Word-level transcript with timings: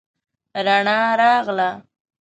رڼا 0.65 0.99
راغله 1.19 1.69